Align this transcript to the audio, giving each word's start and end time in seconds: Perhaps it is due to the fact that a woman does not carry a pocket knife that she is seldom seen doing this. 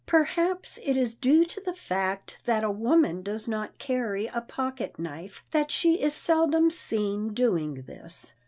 Perhaps 0.07 0.79
it 0.83 0.97
is 0.97 1.13
due 1.13 1.45
to 1.45 1.61
the 1.61 1.75
fact 1.75 2.39
that 2.45 2.63
a 2.63 2.71
woman 2.71 3.21
does 3.21 3.47
not 3.47 3.77
carry 3.77 4.25
a 4.25 4.41
pocket 4.41 4.97
knife 4.97 5.43
that 5.51 5.69
she 5.69 6.01
is 6.01 6.15
seldom 6.15 6.71
seen 6.71 7.35
doing 7.35 7.83
this. 7.83 8.33